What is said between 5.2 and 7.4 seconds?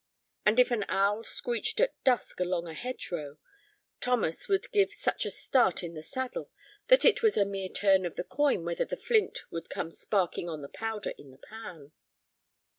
a start in the saddle that it was